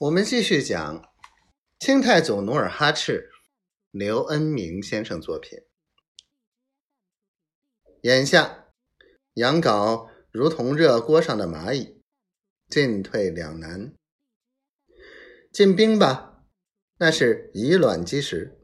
[0.00, 1.12] 我们继续讲
[1.78, 3.28] 清太祖努尔哈赤，
[3.90, 5.58] 刘恩明先生作品。
[8.00, 8.68] 眼下，
[9.34, 12.00] 杨镐如同热锅上的蚂蚁，
[12.70, 13.92] 进退两难。
[15.52, 16.44] 进兵吧，
[16.96, 18.56] 那是以卵击石；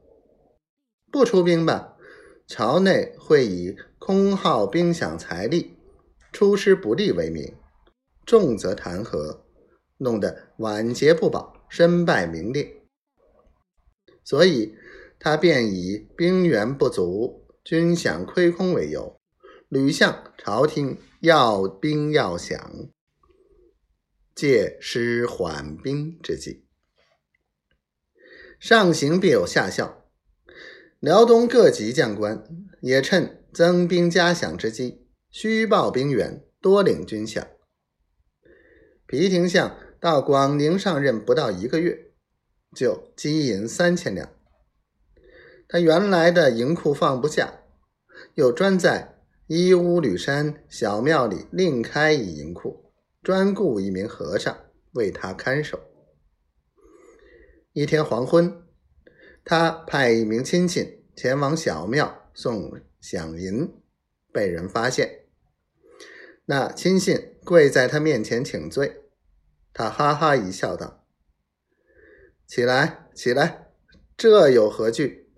[1.12, 1.98] 不出兵吧，
[2.46, 5.76] 朝内会以空耗兵饷财力、
[6.32, 7.54] 出师不利为名，
[8.24, 9.42] 重则弹劾，
[9.98, 12.82] 弄得晚节不保，身败名裂。
[14.24, 14.74] 所以，
[15.18, 19.18] 他便以兵源不足、军饷亏空为由，
[19.68, 22.90] 屡向朝廷要兵要饷，
[24.34, 26.66] 借施缓兵之计。
[28.58, 30.08] 上行必有下效，
[30.98, 32.44] 辽东各级将官
[32.80, 37.46] 也趁增兵加饷之机，虚报兵员，多领军饷。
[39.06, 42.12] 皮廷相到广宁上任不到一个月，
[42.76, 44.30] 就积银三千两。
[45.66, 47.52] 他原来的银库放不下，
[48.34, 54.56] 又专在伊乌吕山小庙里另开一银库，专雇一名和尚
[54.92, 55.80] 为他看守。
[57.72, 58.62] 一天黄昏，
[59.44, 62.70] 他派一名亲信前往小庙送
[63.02, 63.74] 饷银，
[64.32, 65.22] 被人发现。
[66.44, 69.02] 那亲信跪在他面前请罪，
[69.78, 71.04] 他哈哈一笑道
[72.48, 73.74] ：“起来，起来，
[74.16, 75.30] 这有何惧？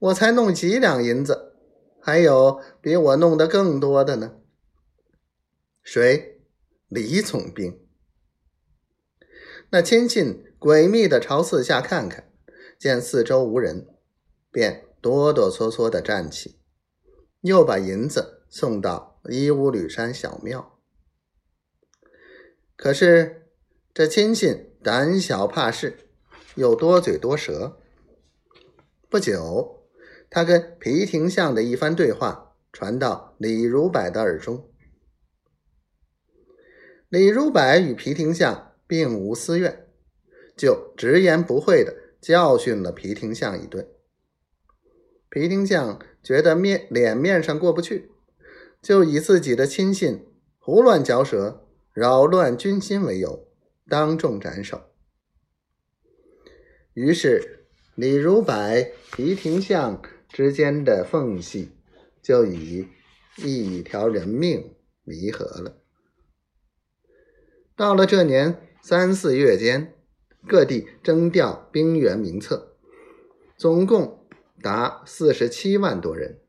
[0.00, 1.54] 我才弄几两银子，
[2.00, 4.40] 还有比我弄得更多的呢。”
[5.84, 6.40] 谁？
[6.88, 7.86] 李总兵。
[9.70, 10.44] 那亲信。
[10.58, 12.30] 诡秘的朝四下看看，
[12.78, 13.88] 见四周无人，
[14.50, 16.60] 便哆哆嗦嗦的站起，
[17.40, 20.78] 又把银子送到伊乌吕山小庙。
[22.82, 23.46] 可是
[23.94, 25.98] 这亲信胆小怕事，
[26.56, 27.78] 又多嘴多舌。
[29.08, 29.86] 不久，
[30.28, 34.68] 他跟皮廷相的一番对话传到李如柏的耳中。
[37.08, 39.86] 李如柏与皮廷相并无私怨。
[40.56, 43.86] 就直言不讳的教训了皮廷相一顿。
[45.30, 48.10] 皮廷相觉得面脸面上过不去，
[48.82, 50.26] 就以自己的亲信
[50.58, 51.61] 胡乱嚼舌、
[51.92, 53.48] 扰乱军心为由，
[53.88, 54.82] 当众斩首。
[56.94, 58.54] 于是李如柏、
[59.12, 61.70] 皮廷相之间的缝隙
[62.22, 62.88] 就以
[63.36, 65.78] 一条人命弥合了。
[67.76, 69.94] 到了这年三四月间。
[70.44, 72.76] 各地征调兵员名册，
[73.56, 74.26] 总共
[74.60, 76.40] 达四十七万多人，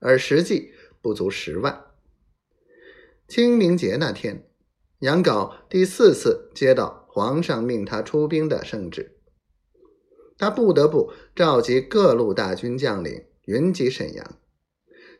[0.00, 1.86] 而实际不足十万。
[3.28, 4.48] 清明节那天，
[5.00, 9.18] 杨镐第四次接到皇上命他出兵的圣旨，
[10.38, 14.38] 他不得不召集各路大军将领云集沈阳，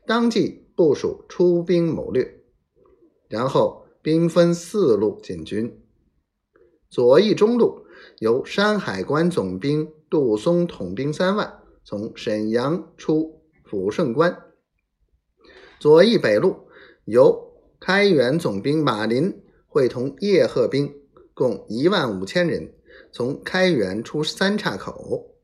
[0.07, 2.45] 当即部署出兵谋略，
[3.29, 5.83] 然后兵分四路进军。
[6.89, 7.87] 左翼中路
[8.21, 14.31] 由山海关总兵杜松统兵三万，从沈阳出抚顺关；
[15.81, 16.69] 左翼北路
[17.05, 20.95] 由开原总兵马林会同叶赫兵
[21.35, 22.73] 共一万五千人，
[23.13, 25.37] 从开原出三岔口；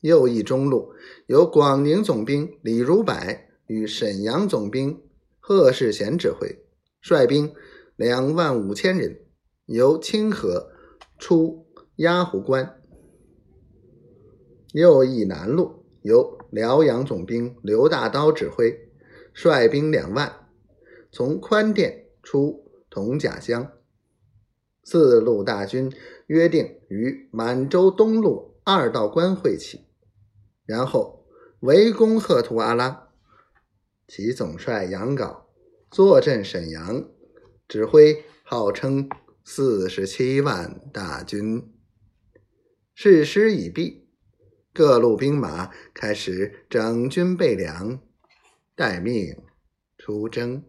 [0.00, 0.92] 右翼中路
[1.26, 3.14] 由广宁总兵李如柏
[3.66, 5.00] 与沈阳总兵
[5.38, 6.58] 贺世贤指挥，
[7.00, 7.54] 率兵
[7.96, 9.20] 两万五千人。
[9.66, 10.72] 由清河
[11.16, 11.64] 出
[11.94, 12.82] 鸭湖关，
[14.72, 18.76] 右翼南路由辽阳总兵刘大刀指挥，
[19.32, 20.48] 率兵两万，
[21.12, 23.72] 从宽甸出铜甲乡。
[24.84, 25.92] 四路大军
[26.26, 29.86] 约定于满洲东路二道关会齐，
[30.64, 31.26] 然后
[31.60, 33.08] 围攻赫图阿拉。
[34.08, 35.42] 其总帅杨镐
[35.90, 37.08] 坐镇沈阳，
[37.68, 39.08] 指挥号称。
[39.42, 41.72] 四十七万大军，
[42.94, 44.06] 誓师已毕，
[44.72, 48.00] 各路兵马开始整军备粮，
[48.76, 49.34] 待命
[49.98, 50.62] 出征。